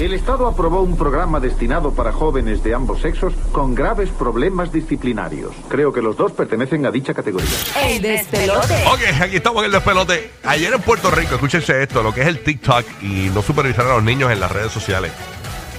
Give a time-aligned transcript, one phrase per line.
[0.00, 5.52] El Estado aprobó un programa destinado para jóvenes de ambos sexos con graves problemas disciplinarios.
[5.68, 7.48] Creo que los dos pertenecen a dicha categoría.
[7.80, 8.74] El despelote.
[8.88, 10.32] Ok, aquí estamos en el despelote.
[10.42, 13.94] Ayer en Puerto Rico, escúchense esto, lo que es el TikTok y no supervisar a
[13.94, 15.12] los niños en las redes sociales.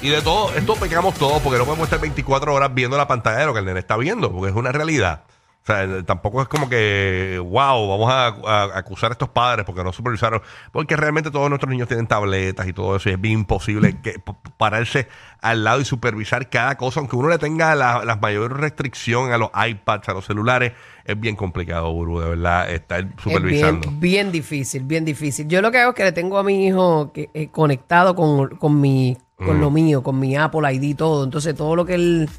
[0.02, 3.40] Y de todo, esto pecamos todos porque no podemos estar 24 horas viendo la pantalla
[3.40, 5.24] de lo que el nene está viendo, porque es una realidad.
[5.68, 9.84] O sea, tampoco es como que, wow, vamos a, a acusar a estos padres porque
[9.84, 10.40] no supervisaron.
[10.72, 13.10] Porque realmente todos nuestros niños tienen tabletas y todo eso.
[13.10, 14.22] Y es bien imposible que,
[14.58, 15.08] pararse
[15.42, 17.00] al lado y supervisar cada cosa.
[17.00, 21.20] Aunque uno le tenga la, la mayor restricción a los iPads, a los celulares, es
[21.20, 23.88] bien complicado, Buru, de verdad, estar Es supervisando.
[23.90, 25.48] bien, bien difícil, bien difícil.
[25.48, 28.50] Yo lo que hago es que le tengo a mi hijo que, eh, conectado con,
[28.58, 29.62] con mi, con Mm.
[29.62, 31.24] lo mío, con mi Apple ID y todo.
[31.24, 32.30] Entonces todo lo que él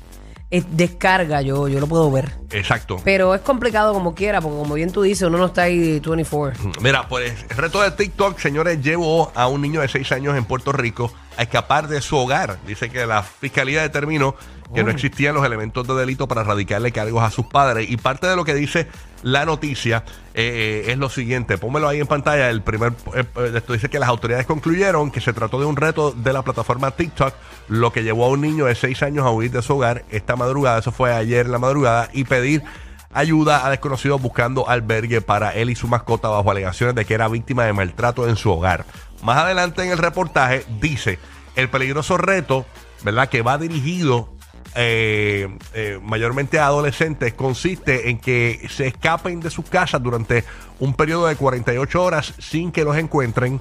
[0.50, 2.32] eh, descarga, yo, yo lo puedo ver.
[2.50, 3.00] Exacto.
[3.04, 6.72] Pero es complicado como quiera, porque como bien tú dices, uno no está ahí 24.
[6.80, 10.44] Mira, pues el reto de TikTok, señores, llevó a un niño de 6 años en
[10.44, 12.58] Puerto Rico a escapar de su hogar.
[12.66, 14.36] Dice que la fiscalía determinó
[14.74, 17.88] que no existían los elementos de delito para radicarle cargos a sus padres.
[17.90, 18.88] Y parte de lo que dice
[19.22, 21.58] la noticia eh, es lo siguiente.
[21.58, 22.50] Pónmelo ahí en pantalla.
[22.50, 25.76] El primer eh, eh, esto dice que las autoridades concluyeron que se trató de un
[25.76, 27.34] reto de la plataforma TikTok,
[27.68, 30.36] lo que llevó a un niño de 6 años a huir de su hogar esta
[30.36, 30.78] madrugada.
[30.78, 32.62] Eso fue ayer en la madrugada y pedir
[33.12, 37.28] ayuda a desconocidos buscando albergue para él y su mascota bajo alegaciones de que era
[37.28, 38.84] víctima de maltrato en su hogar.
[39.22, 41.18] Más adelante en el reportaje dice
[41.54, 42.66] el peligroso reto,
[43.02, 43.30] ¿verdad?
[43.30, 44.35] Que va dirigido
[44.76, 50.44] eh, eh, mayormente a adolescentes consiste en que se escapen de sus casas durante
[50.78, 53.60] un periodo de 48 horas sin que los encuentren.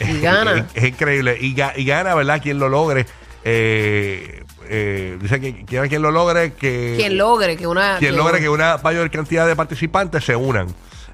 [0.00, 0.66] Y gana.
[0.74, 1.36] es, es increíble.
[1.40, 2.40] Y, ga- y gana, ¿verdad?
[2.42, 3.06] Quien lo logre.
[3.44, 7.96] Eh, eh, dice que quien, quien lo logre que Quien logre que una...
[7.98, 10.68] quien logre que una mayor cantidad de participantes se unan.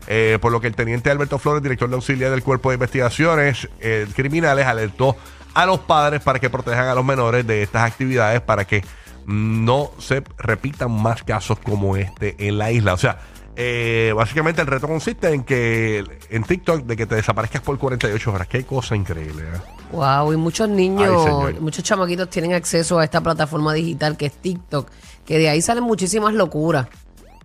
[0.08, 3.68] Eh, por lo que el teniente Alberto Flores, director de auxiliar del Cuerpo de Investigaciones
[3.80, 5.16] eh, Criminales, alertó
[5.56, 8.84] a los padres para que protejan a los menores de estas actividades para que
[9.24, 12.92] no se repitan más casos como este en la isla.
[12.92, 13.18] O sea,
[13.56, 18.32] eh, básicamente el reto consiste en que en TikTok de que te desaparezcas por 48
[18.32, 18.48] horas.
[18.48, 19.44] Qué cosa increíble.
[19.44, 19.60] ¿eh?
[19.92, 24.34] Wow, y muchos niños, Ay, muchos chamaquitos tienen acceso a esta plataforma digital que es
[24.34, 24.90] TikTok,
[25.24, 26.86] que de ahí salen muchísimas locuras.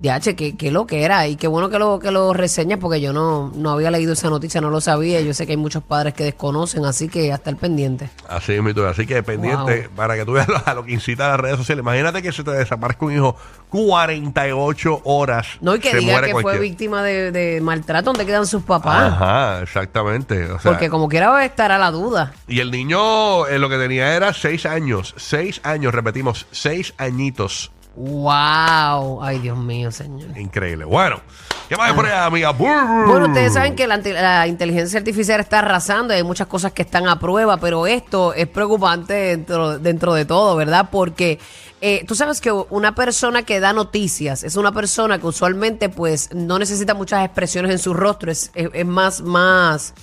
[0.01, 1.27] Ya, che, qué, qué lo que era.
[1.27, 4.29] Y qué bueno que lo, que lo reseñas porque yo no, no había leído esa
[4.31, 5.21] noticia, no lo sabía.
[5.21, 8.09] Yo sé que hay muchos padres que desconocen, así que hasta el pendiente.
[8.27, 8.83] Así es, mi tú.
[8.83, 9.95] Así que pendiente Wow.
[9.95, 11.83] para que tú veas lo, a lo que incita a las redes sociales.
[11.83, 13.35] Imagínate que se te desaparezca un hijo
[13.69, 15.47] 48 horas.
[15.61, 19.13] No, y que diga que fue víctima de, de maltrato, ¿dónde quedan sus papás?
[19.13, 20.45] Ajá, exactamente.
[20.51, 22.33] O sea, porque como quiera estará la duda.
[22.47, 25.13] y el niño eh, lo que tenía era 6 años.
[25.17, 27.71] 6 años, repetimos, 6 añitos.
[27.95, 29.21] Wow.
[29.23, 30.37] Ay, Dios mío, señor.
[30.37, 30.85] Increíble.
[30.85, 31.19] Bueno,
[31.67, 32.51] ¿qué más hay por allá, amiga?
[32.51, 33.07] Brr.
[33.07, 37.07] Bueno, ustedes saben que la, inteligencia artificial está arrasando y hay muchas cosas que están
[37.07, 40.89] a prueba, pero esto es preocupante dentro, dentro de todo, ¿verdad?
[40.91, 41.39] Porque
[41.81, 46.29] eh, tú sabes que una persona que da noticias es una persona que usualmente pues
[46.33, 49.93] no necesita muchas expresiones en su rostro, es, es- es más, más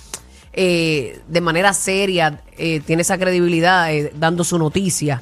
[0.53, 5.21] eh, de manera seria, eh, tiene esa credibilidad dando su noticia.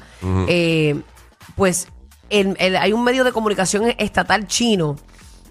[1.56, 1.88] Pues
[2.30, 4.96] el- el- hay un medio de comunicación estatal chino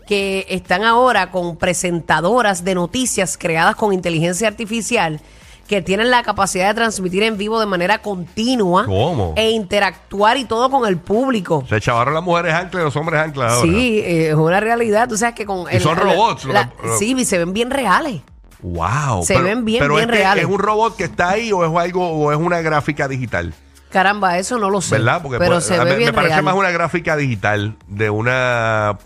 [0.08, 5.20] que están ahora con presentadoras de noticias creadas con inteligencia artificial
[5.68, 9.34] que tienen la capacidad de transmitir en vivo de manera continua ¿Cómo?
[9.36, 11.66] e interactuar y todo con el público.
[11.68, 13.70] Se chavaron las mujeres anclas y los hombres anclas ahora.
[13.70, 15.10] Sí, eh, es una realidad.
[15.10, 15.66] Tú sabes que con.
[15.70, 18.22] Y son robots, la- sí, y se ven bien reales.
[18.62, 19.24] Wow.
[19.26, 20.46] Se ven bien, pero bien este reales.
[20.46, 23.54] ¿Es un robot que está ahí o es algo o es una gráfica digital?
[23.92, 24.96] Caramba, eso no lo sé.
[24.96, 25.22] ¿Verdad?
[25.22, 26.44] Porque pero pues, se a- ve me, bien me parece real.
[26.44, 28.98] más una gráfica digital de una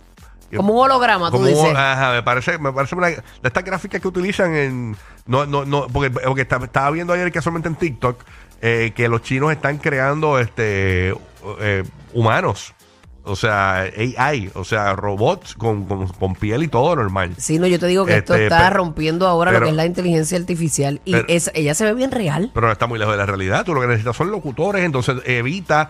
[0.56, 1.76] Como un holograma, tú como un- dices.
[1.76, 4.98] ajá, me parece, me parece una de estas gráficas que utilizan en
[5.28, 8.24] no, no, no, porque, porque estaba, estaba viendo ayer casualmente en TikTok
[8.62, 11.16] eh, que los chinos están creando este
[11.60, 12.74] eh, humanos.
[13.24, 13.82] O sea,
[14.18, 17.36] AI, o sea, robots con, con- con piel y todo normal.
[17.38, 19.76] Sí, no, yo te digo que esto Este, está pero- rompiendo ahora lo que es
[19.76, 21.02] la inteligencia artificial.
[21.06, 22.50] Y pero- es, ella se ve bien real.
[22.54, 23.64] Pero no está muy lejos de la realidad.
[23.64, 25.90] Tú lo que necesitas son locutores, entonces evita.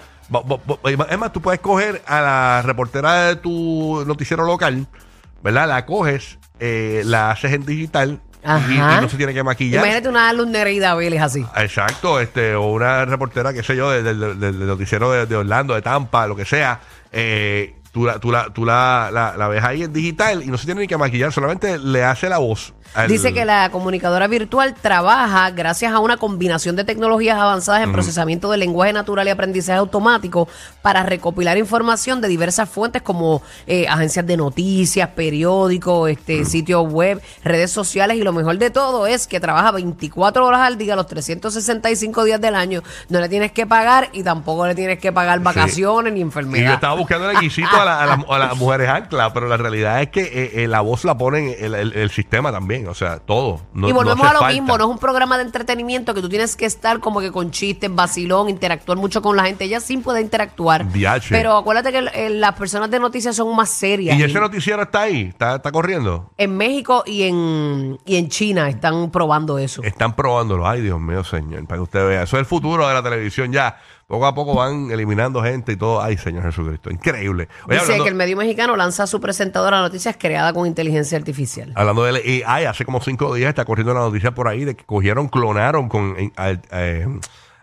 [1.09, 4.87] Es más, tú puedes coger a la reportera de tu noticiero local,
[5.43, 5.67] ¿verdad?
[5.67, 8.97] La coges, eh, la haces en digital Ajá.
[8.97, 9.79] y no se tiene que maquillar.
[9.83, 11.45] Imagínate una Luz Nereida Vélez así.
[11.57, 15.35] Exacto, este, o una reportera, qué sé yo, del, del- del- del noticiero de, de
[15.35, 16.79] Orlando, de Tampa, lo que sea.
[17.11, 20.57] Eh, tú la, tú, la, tú la, la, la ves ahí en digital y no
[20.57, 22.73] se tiene ni que maquillar, solamente le hace la voz.
[22.93, 27.91] al- Dice que la comunicadora virtual trabaja gracias a una combinación de tecnologías avanzadas en
[27.91, 30.47] procesamiento de lenguaje natural y aprendizaje automático
[30.81, 37.21] para recopilar información de diversas fuentes como eh, agencias de noticias, periódicos, este, sitios web,
[37.43, 41.07] redes sociales y lo mejor de todo es que trabaja 24 horas al día, los
[41.07, 42.81] 365 días del año.
[43.09, 46.27] No le tienes que pagar y tampoco le tienes que pagar vacaciones ni Y yo
[46.27, 46.73] enfermedad.
[46.75, 50.01] estaba buscando el guisito a, la- a la- a las mujeres ancla, pero la realidad
[50.01, 53.19] es que eh, eh, la voz la pone el, el- el sistema también, o sea,
[53.19, 53.61] todo.
[53.73, 54.53] No, y volvemos no a lo falta.
[54.53, 57.51] mismo, no es un programa de entretenimiento que tú tienes que estar como que con
[57.51, 59.65] chistes, vacilón, interactuar mucho con la gente.
[59.65, 60.85] Ella sí puede interactuar.
[61.29, 64.17] Pero acuérdate que eh, las personas de noticias son más serias.
[64.17, 66.31] Y ese noticiero está ahí, está, está corriendo.
[66.37, 69.81] En México y en, y en China están probando eso.
[69.83, 70.67] Están probándolo.
[70.67, 72.23] Ay, Dios mío, señor, para que usted vea.
[72.23, 73.77] Eso es el futuro de la televisión ya.
[74.11, 76.01] Poco a poco van eliminando gente y todo.
[76.01, 76.91] Ay, Señor Jesucristo.
[76.91, 77.47] Increíble.
[77.65, 81.17] Oye, Dice hablando, que el medio mexicano lanza su presentadora de noticias creada con inteligencia
[81.17, 81.71] artificial.
[81.77, 84.83] hablando de AI, hace como cinco días está corriendo la noticia por ahí de que
[84.83, 87.07] cogieron, clonaron con eh, eh,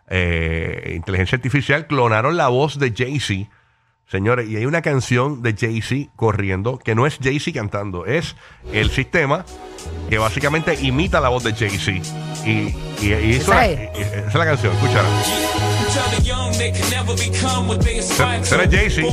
[0.09, 3.51] eh, inteligencia artificial, clonaron la voz de Jay-Z.
[4.07, 8.37] Señores, y hay una canción de Jay-Z corriendo que no es Jay-Z cantando, es
[8.73, 9.45] el sistema
[10.09, 11.93] que básicamente imita la voz de Jay-Z.
[12.47, 15.68] Y, y, y esa es la canción, escúchala.
[18.43, 19.07] Será Jay-Z.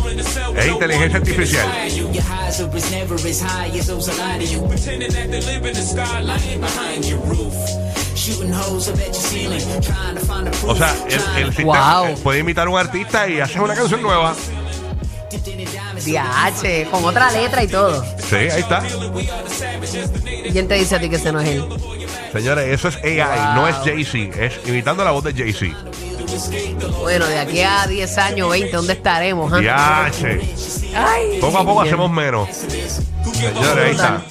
[0.57, 1.67] Es inteligencia artificial.
[10.67, 12.07] O sea, el, el sistema Wow.
[12.07, 14.35] eh, puede imitar a un artista y hacer una canción nueva.
[16.05, 18.03] DH, con otra letra y todo.
[18.29, 18.83] Sí, ahí está.
[20.51, 21.65] ¿Quién te dice a ti que ese no es él?
[22.31, 24.43] Señores, eso es AI, no es Jay-Z.
[24.43, 25.75] Es imitando la voz de Jay-Z.
[27.01, 29.51] Bueno, de aquí a 10 años, 20, ¿dónde estaremos?
[29.53, 29.61] ah?
[29.61, 30.41] Ya, che.
[30.95, 31.93] Ay, Poco a poco bien.
[31.93, 32.49] hacemos menos.
[32.49, 34.21] Señores, ahí está.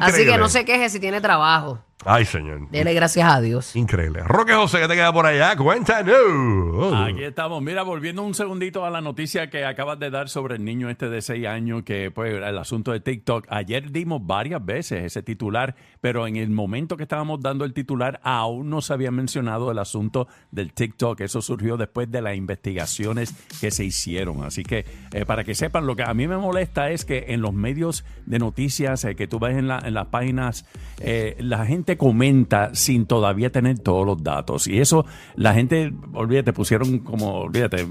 [0.00, 1.78] Así que no se queje si tiene trabajo.
[2.04, 2.68] Ay, señor.
[2.70, 3.74] Dele gracias a Dios.
[3.74, 4.20] Increíble.
[4.22, 5.56] Roque José, que te queda por allá?
[5.56, 6.92] Cuéntanos.
[6.94, 7.60] Aquí estamos.
[7.62, 11.08] Mira, volviendo un segundito a la noticia que acabas de dar sobre el niño este
[11.08, 13.46] de 6 años, que pues el asunto de TikTok.
[13.48, 18.20] Ayer dimos varias veces ese titular, pero en el momento que estábamos dando el titular
[18.22, 21.20] aún no se había mencionado el asunto del TikTok.
[21.22, 24.44] Eso surgió después de las investigaciones que se hicieron.
[24.44, 27.40] Así que eh, para que sepan, lo que a mí me molesta es que en
[27.40, 30.66] los medios de noticias eh, que tú ves en, la- en las páginas,
[31.00, 34.66] eh, la gente comenta sin todavía tener todos los datos.
[34.66, 35.06] Y eso,
[35.36, 37.86] la gente, olvídate, pusieron como, olvídate,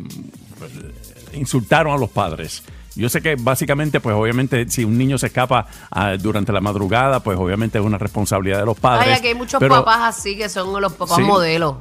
[1.33, 2.63] insultaron a los padres.
[2.95, 7.19] Yo sé que básicamente, pues obviamente, si un niño se escapa ah, durante la madrugada,
[7.21, 9.07] pues obviamente es una responsabilidad de los padres.
[9.09, 11.23] Ay, aquí hay muchos Pero- papás así que son los papás Sí.
[11.23, 11.75] modelos.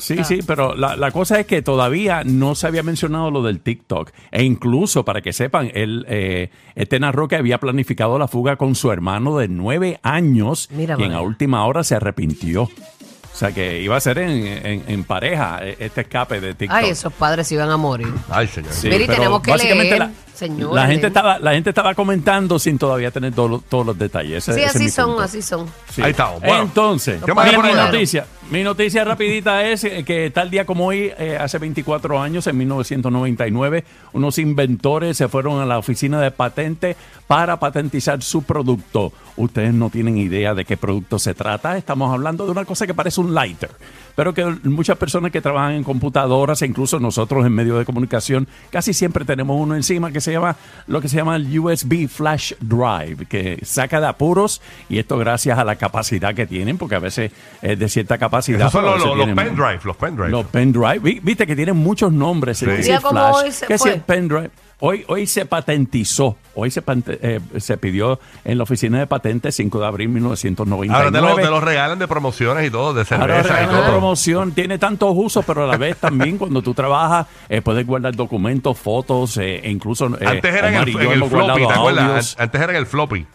[0.00, 3.60] Sí, sí, pero la, la cosa es que todavía no se había mencionado lo del
[3.60, 4.10] TikTok.
[4.30, 8.74] E incluso, para que sepan, él, eh, este narró que había planificado la fuga con
[8.74, 11.20] su hermano de nueve años Mira, y en vaya.
[11.20, 12.64] la última hora se arrepintió.
[12.64, 16.76] O sea, que iba a ser en, en- en pareja eh, este escape de TikTok.
[16.78, 18.12] Ay, esos padres se iban a morir.
[18.28, 18.72] Ay, señor.
[18.72, 21.70] Sí, Mira, y pero tenemos que básicamente leer, la, señores, la gente estaba la gente
[21.70, 24.48] estaba comentando sin todavía tener todos los- todos los detalles.
[24.48, 25.22] Ese- Sí, ese así son, punto.
[25.22, 25.66] así son.
[25.94, 26.02] Sí.
[26.02, 26.40] Ahí estamos.
[26.40, 26.62] Bueno.
[26.62, 31.12] Entonces, ¿Qué más hay mi, noticia, mi noticia rapidita es que tal día como hoy,
[31.18, 36.96] eh, hace 24 años, en 1999, unos inventores se fueron a la oficina de patente
[37.26, 39.12] para patentizar su producto.
[39.36, 41.76] Ustedes no tienen idea de qué producto se trata.
[41.76, 43.70] Estamos hablando de una cosa que parece un lighter,
[44.16, 48.48] pero que muchas personas que trabajan en computadoras e incluso nosotros en medios de comunicación
[48.70, 50.56] casi siempre tenemos uno encima que se llama
[50.86, 55.58] lo que se llama el USB Flash Drive, que saca de apuros y esto gracias
[55.58, 57.32] a la capacidad que tienen, porque a veces
[57.62, 58.60] es de cierta capacidad.
[58.60, 60.28] Esos son los, los, los pendrive, los pendrive.
[60.30, 60.98] los pendrive.
[60.98, 62.58] Vi- Viste que tienen muchos nombres.
[62.58, 62.66] Sí.
[62.66, 63.92] Flash, hoy se que fue.
[63.94, 64.50] el pendrive.
[64.82, 69.78] Hoy, hoy se patentizó, hoy se, eh, se pidió en la oficina de patentes 5
[69.78, 70.94] de abril de 1999.
[70.96, 73.82] Ahora te los te los regalan de promociones y todo, de Ahora cerveza y regalan
[73.82, 73.90] todo.
[73.90, 78.16] promoción, tiene tantos usos, pero a la vez también cuando tú trabajas eh, puedes guardar
[78.16, 82.36] documentos, fotos e incluso eh, Antes era en el, y en el floppy, ¿te acuerdas?
[82.38, 83.26] Antes era en el floppy.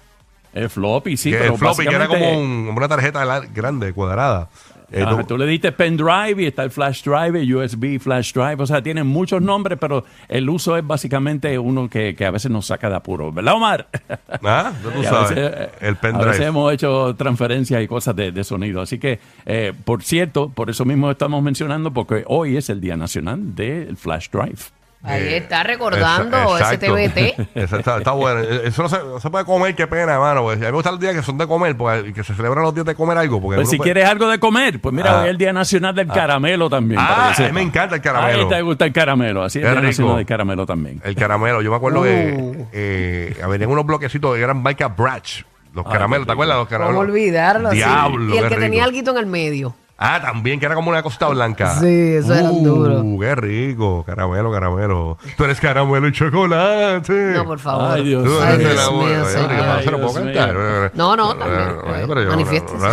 [0.53, 3.23] El floppy, sí, que pero el floppy que era como un- una tarjeta
[3.53, 4.47] grande, cuadrada.
[4.91, 8.33] Eh, Ajá, tú- tú le diste pendrive y está el flash drive, el USB flash
[8.33, 12.31] drive, o sea, tienen muchos nombres, pero el uso es básicamente uno que, que a
[12.31, 13.87] veces nos saca de apuro, ¿verdad, Omar?
[14.43, 15.29] Ah, tú sabes.
[15.31, 16.45] veces, eh, el A veces pendrive.
[16.45, 18.81] hemos hecho transferencias y cosas de, de sonido.
[18.81, 22.95] Así que, eh, por cierto, por eso mismo estamos mencionando, porque hoy es el Día
[22.95, 24.59] Nacional del Flash Drive.
[25.05, 26.77] Ahí está recordando Esa- ese.
[26.87, 27.49] TBT.
[27.55, 28.41] Eso está, está bueno.
[28.41, 30.41] Eso no se, no se puede comer, qué pena, hermano.
[30.43, 32.63] Pues, a mí me gustan los días que son de comer, porque, que se celebran
[32.63, 33.39] los días de comer algo.
[33.41, 35.17] Porque Pues uno si puede- quieres algo de comer, pues mira, Ah.
[35.19, 36.99] hoy es el Día Nacional del Caramelo también.
[37.01, 37.53] Ah, que a mí sepa.
[37.53, 38.43] me encanta el caramelo.
[38.43, 39.87] Ahí te gusta el caramelo, así es Qué el Día rico.
[39.91, 41.01] Nacional del Caramelo también.
[41.03, 41.61] El caramelo.
[41.61, 42.03] Yo me acuerdo Uh.
[42.03, 45.43] que eh, venían unos bloquecitos de gran marca Bratch.
[45.73, 46.55] Los Ay, caramelos, ¿te acuerdas?
[46.57, 46.95] Los caramelos.
[47.01, 47.69] ¿Cómo olvidarlo?
[47.71, 47.77] sí.
[47.77, 48.99] Diablo, Y el qué que tenía rico.
[49.09, 49.75] algo en el medio.
[49.97, 51.79] Ah, también, que era como una cosita blanca.
[51.79, 53.01] Sí, eso era uh, duro.
[53.19, 54.03] Qué rico.
[54.05, 55.17] Caramelo, caramelo.
[55.37, 57.13] Tú eres caramelo y chocolate.
[57.13, 57.91] No, por favor.
[57.93, 58.43] Ay, Dios Tú mío.
[58.43, 60.53] eres Ay, Dios mío, no se lo Ay, puedo Dios cantar.
[60.53, 60.91] mío.
[60.95, 62.85] No, no, también, pero yo- manifiéstese.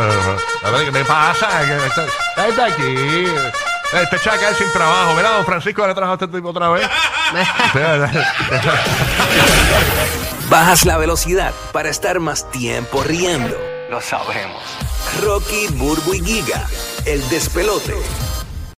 [0.84, 1.48] ¿qué te pasa?
[1.66, 3.26] ¿Qué está- está aquí?
[4.00, 5.14] Este chacal sin trabajo.
[5.16, 6.88] Mira, don Francisco le trajo a este tipo otra vez.
[10.50, 13.56] Bajas la velocidad para estar más tiempo riendo.
[13.90, 14.62] Lo sabemos.
[15.22, 16.66] Rocky, Burbu y Giga,
[17.06, 18.31] el despelote.